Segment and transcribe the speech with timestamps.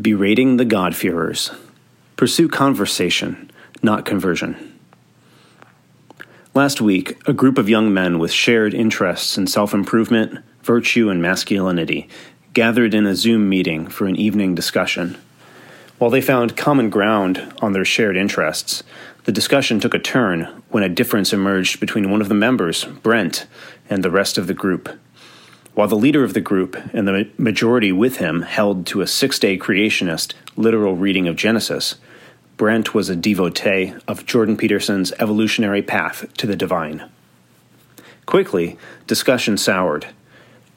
[0.00, 1.50] Berating the God-fearers.
[2.16, 3.50] Pursue conversation,
[3.82, 4.78] not conversion.
[6.54, 11.20] Last week, a group of young men with shared interests in self improvement, virtue, and
[11.20, 12.08] masculinity
[12.54, 15.18] gathered in a Zoom meeting for an evening discussion.
[15.98, 18.82] While they found common ground on their shared interests,
[19.24, 23.46] the discussion took a turn when a difference emerged between one of the members, Brent,
[23.90, 24.88] and the rest of the group.
[25.74, 29.38] While the leader of the group and the majority with him held to a six
[29.38, 31.94] day creationist literal reading of Genesis,
[32.58, 37.08] Brent was a devotee of Jordan Peterson's evolutionary path to the divine.
[38.26, 38.76] Quickly,
[39.06, 40.08] discussion soured.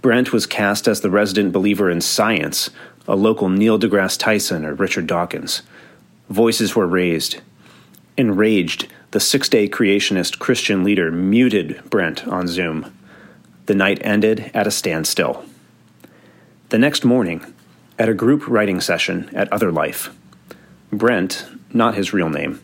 [0.01, 2.69] Brent was cast as the resident believer in science,
[3.05, 5.61] a local Neil deGrasse Tyson or Richard Dawkins.
[6.29, 7.41] Voices were raised.
[8.17, 12.93] Enraged, the six day creationist Christian leader muted Brent on Zoom
[13.65, 15.43] the night ended at a standstill.
[16.69, 17.53] The next morning,
[17.97, 20.15] at a group writing session at Other Life,
[20.91, 22.63] Brent, not his real name,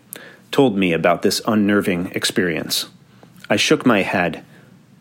[0.52, 2.88] told me about this unnerving experience.
[3.50, 4.44] I shook my head,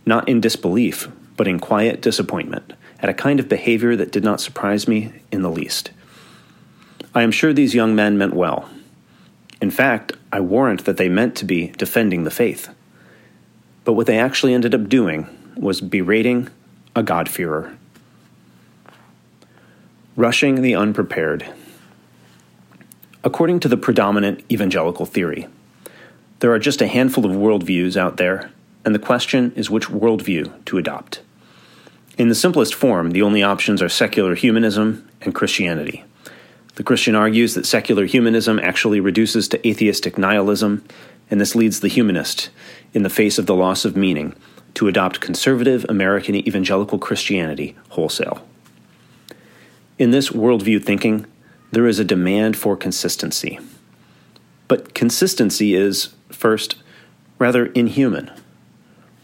[0.06, 4.40] not in disbelief, but in quiet disappointment, at a kind of behavior that did not
[4.40, 5.90] surprise me in the least.
[7.14, 8.68] I am sure these young men meant well.
[9.60, 12.68] In fact, I warrant that they meant to be defending the faith.
[13.84, 16.48] But what they actually ended up doing was berating
[16.94, 17.76] a God-fearer.
[20.16, 21.46] Rushing the unprepared.
[23.22, 25.46] According to the predominant evangelical theory,
[26.40, 28.50] there are just a handful of worldviews out there,
[28.84, 31.20] and the question is which worldview to adopt.
[32.16, 36.04] In the simplest form, the only options are secular humanism and Christianity.
[36.76, 40.84] The Christian argues that secular humanism actually reduces to atheistic nihilism,
[41.30, 42.48] and this leads the humanist,
[42.94, 44.34] in the face of the loss of meaning,
[44.80, 48.40] to adopt conservative American evangelical Christianity wholesale.
[49.98, 51.26] In this worldview thinking,
[51.70, 53.58] there is a demand for consistency.
[54.68, 56.76] But consistency is, first,
[57.38, 58.30] rather inhuman.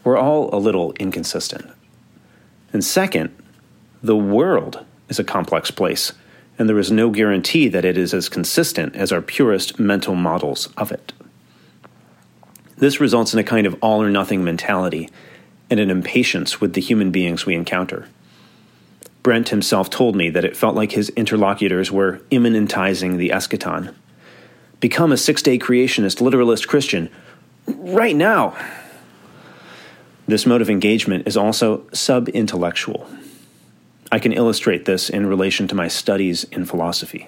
[0.03, 1.71] We're all a little inconsistent.
[2.71, 3.35] And second,
[4.03, 6.13] the world is a complex place,
[6.59, 10.69] and there is no guarantee that it is as consistent as our purest mental models
[10.77, 11.13] of it.
[12.77, 15.09] This results in a kind of all or nothing mentality
[15.69, 18.07] and an impatience with the human beings we encounter.
[19.23, 23.93] Brent himself told me that it felt like his interlocutors were immanentizing the eschaton.
[24.79, 27.09] Become a six day creationist, literalist Christian
[27.67, 28.55] right now.
[30.27, 33.09] This mode of engagement is also sub intellectual.
[34.11, 37.27] I can illustrate this in relation to my studies in philosophy.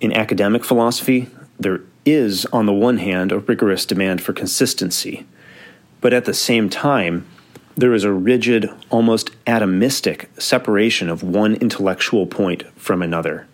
[0.00, 1.28] In academic philosophy,
[1.58, 5.26] there is, on the one hand, a rigorous demand for consistency
[6.00, 7.26] but at the same time,
[7.76, 13.46] there is a rigid, almost atomistic separation of one intellectual point from another.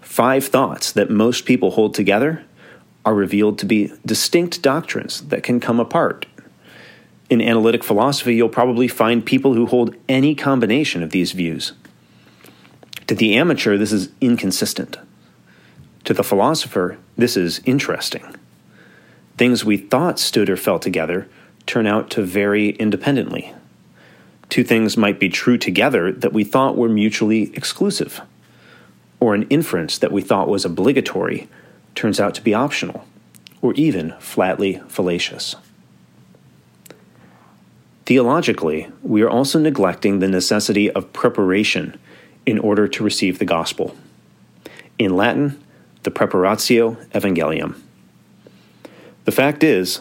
[0.00, 2.44] Five thoughts that most people hold together
[3.04, 6.26] are revealed to be distinct doctrines that can come apart.
[7.28, 11.72] In analytic philosophy, you'll probably find people who hold any combination of these views.
[13.06, 14.96] To the amateur, this is inconsistent.
[16.04, 18.34] To the philosopher, this is interesting.
[19.36, 21.28] Things we thought stood or fell together
[21.68, 23.54] turn out to vary independently.
[24.48, 28.22] Two things might be true together that we thought were mutually exclusive,
[29.20, 31.46] or an inference that we thought was obligatory
[31.94, 33.06] turns out to be optional,
[33.60, 35.56] or even flatly fallacious.
[38.06, 42.00] Theologically, we are also neglecting the necessity of preparation
[42.46, 43.94] in order to receive the gospel.
[44.98, 45.62] In Latin,
[46.04, 47.78] the preparatio evangelium.
[49.26, 50.00] The fact is,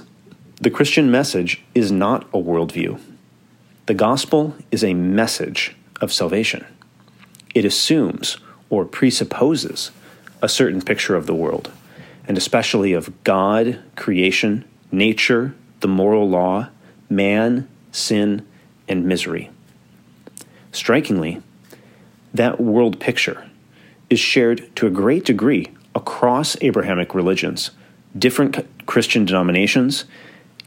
[0.59, 2.99] the Christian message is not a worldview.
[3.85, 6.65] The gospel is a message of salvation.
[7.53, 8.37] It assumes
[8.71, 9.91] or presupposes
[10.41, 11.71] a certain picture of the world,
[12.27, 16.69] and especially of God, creation, nature, the moral law,
[17.07, 18.45] man, sin,
[18.87, 19.51] and misery.
[20.71, 21.41] Strikingly,
[22.33, 23.47] that world picture
[24.09, 27.71] is shared to a great degree across Abrahamic religions,
[28.17, 30.05] different Christian denominations,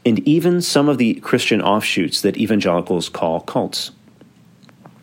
[0.05, 3.91] and even some of the Christian offshoots that evangelicals call cults.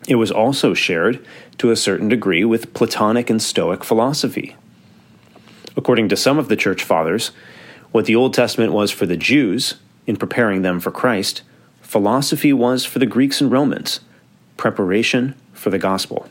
[0.07, 1.25] It was also shared
[1.59, 4.55] to a certain degree with Platonic and Stoic philosophy.
[5.77, 7.31] According to some of the church fathers,
[7.91, 9.75] what the Old Testament was for the Jews
[10.05, 11.43] in preparing them for Christ,
[11.81, 13.99] philosophy was for the Greeks and Romans,
[14.57, 16.27] preparation for the gospel.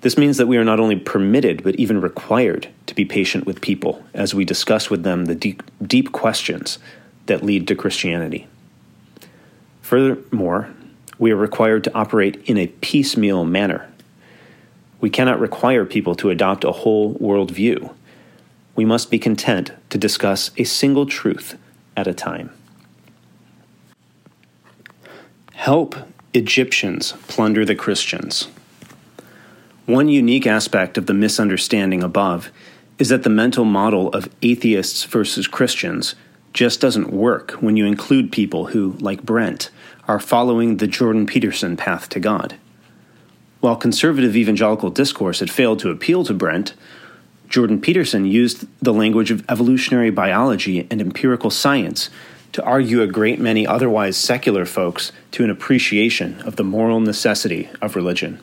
[0.00, 3.60] This means that we are not only permitted, but even required to be patient with
[3.60, 6.78] people as we discuss with them the deep, deep questions
[7.26, 8.46] that lead to Christianity.
[9.82, 10.70] Furthermore,
[11.18, 13.88] we are required to operate in a piecemeal manner.
[15.00, 17.92] We cannot require people to adopt a whole worldview.
[18.76, 21.58] We must be content to discuss a single truth
[21.96, 22.50] at a time.
[25.54, 25.96] Help
[26.34, 28.46] Egyptians plunder the Christians.
[29.88, 32.52] One unique aspect of the misunderstanding above
[32.98, 36.14] is that the mental model of atheists versus Christians
[36.52, 39.70] just doesn't work when you include people who, like Brent,
[40.06, 42.56] are following the Jordan Peterson path to God.
[43.60, 46.74] While conservative evangelical discourse had failed to appeal to Brent,
[47.48, 52.10] Jordan Peterson used the language of evolutionary biology and empirical science
[52.52, 57.70] to argue a great many otherwise secular folks to an appreciation of the moral necessity
[57.80, 58.38] of religion.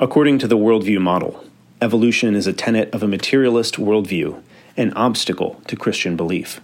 [0.00, 1.44] According to the worldview model,
[1.82, 4.42] evolution is a tenet of a materialist worldview,
[4.74, 6.62] an obstacle to Christian belief.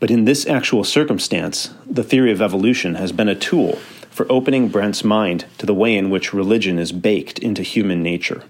[0.00, 3.76] But in this actual circumstance, the theory of evolution has been a tool
[4.10, 8.44] for opening Brent's mind to the way in which religion is baked into human nature.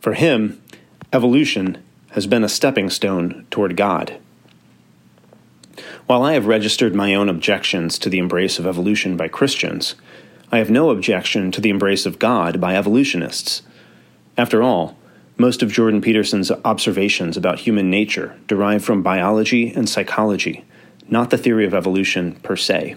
[0.00, 0.60] For him,
[1.12, 4.18] evolution has been a stepping stone toward God.
[6.06, 9.94] While I have registered my own objections to the embrace of evolution by Christians,
[10.52, 13.62] I have no objection to the embrace of God by evolutionists.
[14.36, 14.96] After all,
[15.36, 20.64] most of Jordan Peterson's observations about human nature derive from biology and psychology,
[21.08, 22.96] not the theory of evolution per se.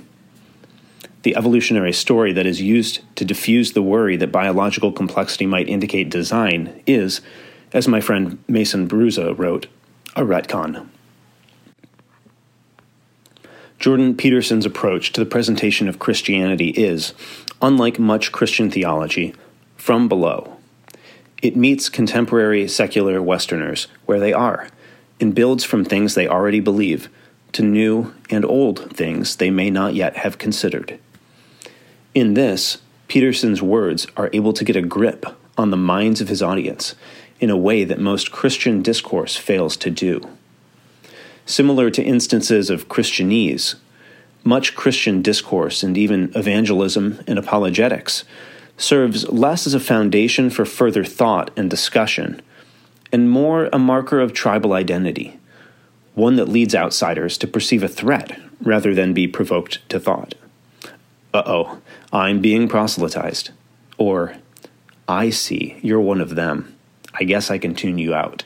[1.21, 6.09] The evolutionary story that is used to diffuse the worry that biological complexity might indicate
[6.09, 7.21] design is,
[7.71, 9.67] as my friend Mason Bruza wrote,
[10.15, 10.87] a retcon.
[13.83, 17.13] Jordan Peterson's approach to the presentation of Christianity is,
[17.61, 19.35] unlike much Christian theology,
[19.75, 20.55] from below.
[21.41, 24.69] It meets contemporary secular Westerners where they are
[25.19, 27.09] and builds from things they already believe
[27.51, 30.97] to new and old things they may not yet have considered.
[32.15, 32.77] In this,
[33.09, 35.25] Peterson's words are able to get a grip
[35.57, 36.95] on the minds of his audience
[37.41, 40.25] in a way that most Christian discourse fails to do.
[41.45, 43.75] Similar to instances of Christianese,
[44.43, 48.23] much Christian discourse and even evangelism and apologetics
[48.77, 52.41] serves less as a foundation for further thought and discussion,
[53.11, 55.39] and more a marker of tribal identity,
[56.15, 60.35] one that leads outsiders to perceive a threat rather than be provoked to thought.
[61.33, 61.81] Uh oh,
[62.11, 63.51] I'm being proselytized.
[63.97, 64.35] Or,
[65.07, 66.75] I see, you're one of them.
[67.13, 68.43] I guess I can tune you out.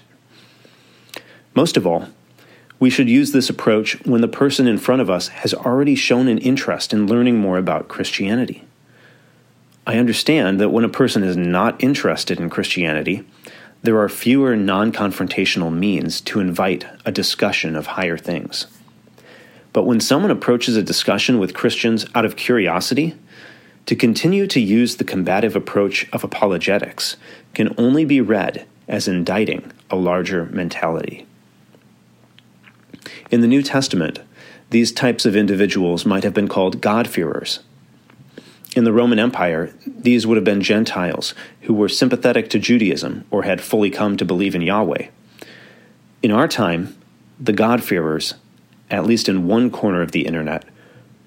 [1.56, 2.10] Most of all,
[2.80, 6.28] we should use this approach when the person in front of us has already shown
[6.28, 8.64] an interest in learning more about Christianity.
[9.86, 13.26] I understand that when a person is not interested in Christianity,
[13.84, 18.68] there are fewer non confrontational means to invite a discussion of higher things.
[19.74, 23.16] But when someone approaches a discussion with Christians out of curiosity,
[23.86, 27.16] to continue to use the combative approach of apologetics
[27.54, 31.27] can only be read as indicting a larger mentality.
[33.30, 34.20] In the New Testament,
[34.70, 37.60] these types of individuals might have been called God-fearers.
[38.74, 41.34] In the Roman Empire, these would have been Gentiles
[41.64, 45.08] who were sympathetic to Judaism or had fully come to believe in Yahweh.
[46.24, 46.96] In our time,
[47.38, 48.36] the God-fearers,
[48.90, 50.64] at least in one corner of the internet,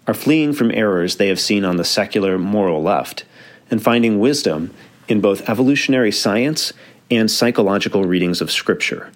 [0.06, 3.24] are fleeing from errors they have seen on the secular moral left
[3.70, 4.72] and finding wisdom
[5.06, 6.72] in both evolutionary science
[7.10, 9.10] and psychological readings of Scripture,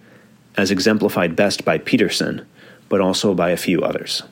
[0.57, 2.47] as exemplified best by Peterson
[2.89, 4.23] but also by a few others.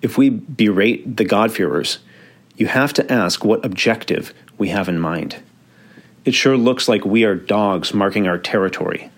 [0.00, 1.98] If we berate the God-fearers,
[2.56, 5.36] you have to ask what objective we have in mind.
[6.24, 9.10] It sure looks like we are dogs marking our territory,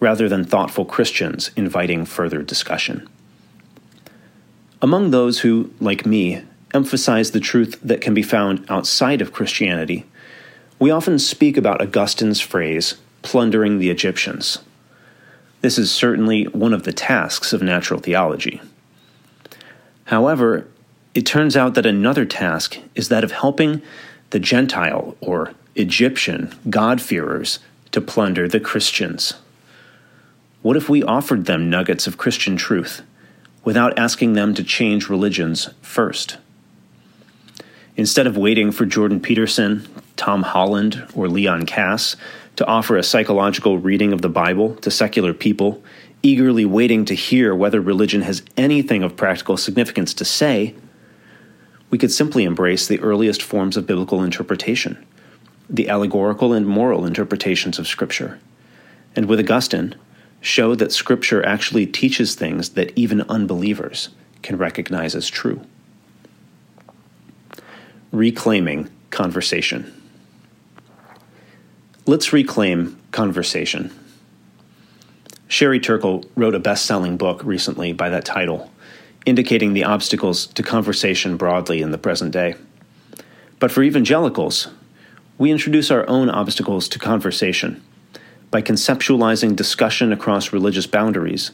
[0.00, 3.08] rather than thoughtful Christians inviting further discussion.
[4.80, 6.42] Among those who, like me,
[6.72, 10.04] emphasize the truth that can be found outside of Christianity,
[10.78, 14.58] we often speak about Augustine's phrase, plundering the Egyptians.
[15.60, 18.60] This is certainly one of the tasks of natural theology.
[20.04, 20.68] However,
[21.14, 23.82] it turns out that another task is that of helping
[24.30, 27.58] the Gentile or Egyptian God-fearers
[27.90, 29.34] to plunder the Christians.
[30.62, 33.02] What if we offered them nuggets of Christian truth
[33.64, 36.36] without asking them to change religions first?
[37.96, 42.16] Instead of waiting for Jordan Peterson, Tom Holland, or Leon Kass
[42.58, 45.80] to offer a psychological reading of the Bible to secular people,
[46.24, 50.74] eagerly waiting to hear whether religion has anything of practical significance to say,
[51.88, 55.06] we could simply embrace the earliest forms of biblical interpretation,
[55.70, 58.40] the allegorical and moral interpretations of Scripture,
[59.14, 59.94] and with Augustine,
[60.40, 64.08] show that Scripture actually teaches things that even unbelievers
[64.42, 65.64] can recognize as true.
[68.10, 69.97] Reclaiming conversation.
[72.08, 73.90] Let's reclaim conversation.
[75.46, 78.72] Sherry Turkle wrote a best selling book recently by that title,
[79.26, 82.54] indicating the obstacles to conversation broadly in the present day.
[83.58, 84.68] But for evangelicals,
[85.36, 87.84] we introduce our own obstacles to conversation
[88.50, 91.50] by conceptualizing discussion across religious boundaries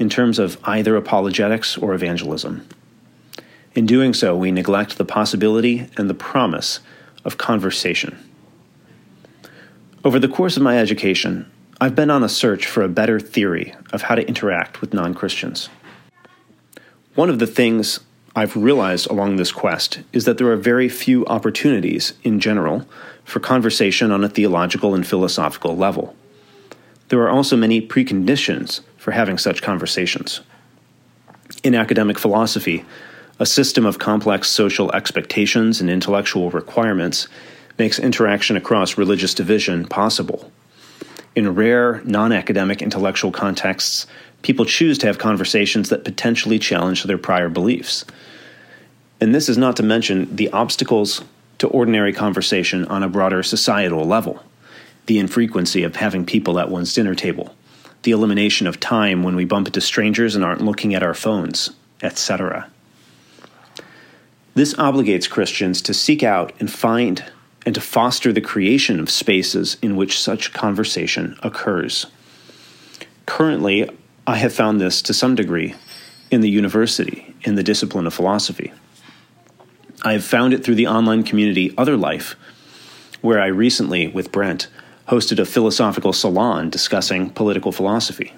[0.00, 2.66] in terms of either apologetics or evangelism.
[3.76, 6.80] In doing so, we neglect the possibility and the promise
[7.24, 8.18] of conversation.
[10.04, 11.48] Over the course of my education,
[11.80, 15.14] I've been on a search for a better theory of how to interact with non
[15.14, 15.68] Christians.
[17.14, 18.00] One of the things
[18.34, 22.84] I've realized along this quest is that there are very few opportunities, in general,
[23.22, 26.16] for conversation on a theological and philosophical level.
[27.08, 30.40] There are also many preconditions for having such conversations.
[31.62, 32.84] In academic philosophy,
[33.38, 37.28] a system of complex social expectations and intellectual requirements
[37.82, 40.52] makes interaction across religious division possible.
[41.34, 44.06] In rare, non academic intellectual contexts,
[44.42, 48.04] people choose to have conversations that potentially challenge their prior beliefs.
[49.20, 51.24] And this is not to mention the obstacles
[51.58, 54.40] to ordinary conversation on a broader societal level
[55.06, 57.52] the infrequency of having people at one's dinner table,
[58.04, 61.70] the elimination of time when we bump into strangers and aren't looking at our phones,
[62.00, 62.70] etc.
[64.54, 67.24] This obligates Christians to seek out and find
[67.64, 72.06] and to foster the creation of spaces in which such conversation occurs.
[73.26, 73.88] Currently,
[74.26, 75.74] I have found this to some degree
[76.30, 78.72] in the university, in the discipline of philosophy.
[80.02, 82.34] I have found it through the online community Other Life,
[83.20, 84.68] where I recently, with Brent,
[85.08, 88.32] hosted a philosophical salon discussing political philosophy.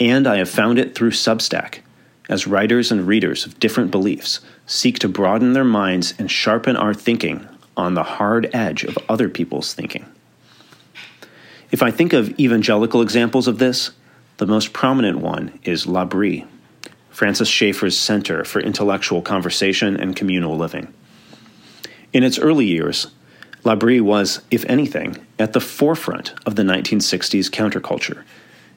[0.00, 1.80] And I have found it through Substack,
[2.28, 6.94] as writers and readers of different beliefs seek to broaden their minds and sharpen our
[6.94, 7.46] thinking
[7.76, 10.06] on the hard edge of other people's thinking.
[11.70, 13.92] If I think of evangelical examples of this,
[14.36, 16.44] the most prominent one is L'Abri,
[17.10, 20.92] Francis Schaeffer's Center for Intellectual Conversation and Communal Living.
[22.12, 23.08] In its early years,
[23.64, 28.24] L'Abri was, if anything, at the forefront of the 1960s counterculture,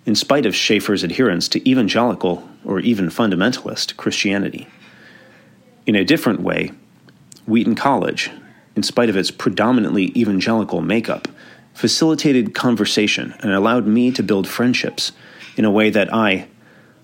[0.06, 4.68] in spite of Schaeffer's adherence to evangelical or even fundamentalist Christianity.
[5.86, 6.72] In a different way,
[7.48, 8.30] Wheaton College
[8.76, 11.28] in spite of its predominantly evangelical makeup,
[11.74, 15.12] facilitated conversation and allowed me to build friendships
[15.58, 16.48] in a way that I,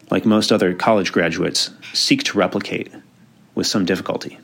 [0.10, 2.92] like most other college graduates, seek to replicate
[3.56, 4.38] with some difficulty.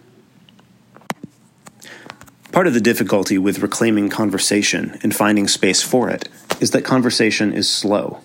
[2.51, 6.27] Part of the difficulty with reclaiming conversation and finding space for it
[6.59, 8.21] is that conversation is slow.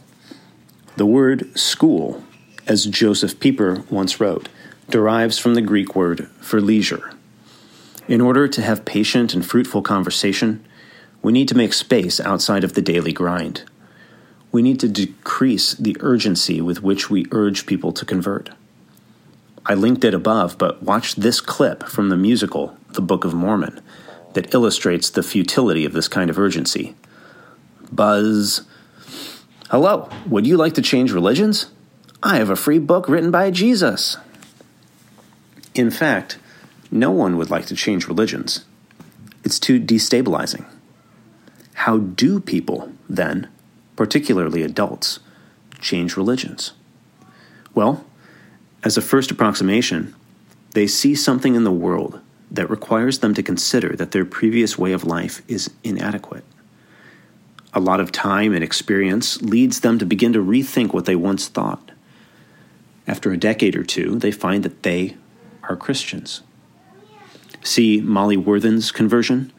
[0.97, 2.23] The word school,
[2.66, 4.49] as Josef Pieper once wrote,
[4.88, 7.12] derives from the Greek word for leisure.
[8.09, 10.64] In order to have patient and fruitful conversation,
[11.23, 13.62] we need to make space outside of the daily grind.
[14.50, 18.50] We need to decrease the urgency with which we urge people to convert.
[19.64, 23.80] I linked it above, but watch this clip from the musical The Book of Mormon
[24.35, 26.97] that illustrates the futility of this kind of urgency.
[27.92, 28.62] Buzz.
[29.71, 31.71] Hello, would you like to change religions?
[32.23, 34.16] I have a free book written by Jesus.
[35.75, 36.38] In fact,
[36.92, 38.64] no one would like to change religions.
[39.42, 40.66] It's too destabilizing.
[41.75, 43.49] How do people, then,
[43.96, 45.18] particularly adults,
[45.80, 46.72] change religions?
[47.75, 48.04] Well,
[48.84, 50.14] as a first approximation,
[50.72, 52.20] they see something in the world
[52.50, 56.44] that requires them to consider that their previous way of life is inadequate.
[57.72, 61.49] A lot of time and experience leads them to begin to rethink what they once
[61.49, 61.90] thought.
[63.06, 65.16] After a decade or two, they find that they
[65.62, 66.42] are Christians.
[67.62, 69.52] See Molly Worthen's conversion,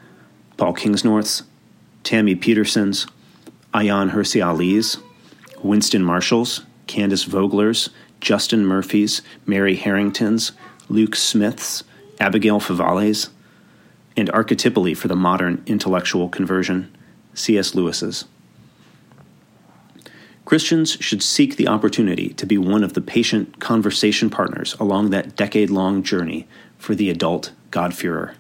[0.58, 1.44] Paul Kingsnorth's,
[2.04, 3.08] Tammy Peterson's,
[3.74, 4.98] Ayaan Hirsi Ali's,
[5.64, 10.52] Winston Marshall's, Candace Vogler's, Justin Murphy's, Mary Harrington's,
[10.90, 11.84] Luke Smith's,
[12.20, 13.30] Abigail Favale's,
[14.18, 16.96] and archetypally for the modern intellectual conversion,
[17.34, 17.74] C.S.
[17.74, 18.26] Lewis's.
[20.46, 25.38] Christians should seek the opportunity to be one of the patient conversation partners along that
[25.38, 26.48] decade long journey
[26.84, 28.36] for the adult God-fearer.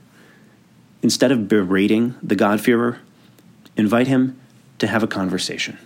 [1.01, 2.99] Instead of berating the God-fearer,
[3.77, 4.37] invite him
[4.79, 5.77] to have a conversation.